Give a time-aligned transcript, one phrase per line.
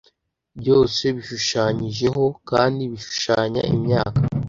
[0.59, 4.19] Byose bishushanyijeho kandi bishushanya imyaka